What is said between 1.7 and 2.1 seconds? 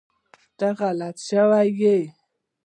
ېي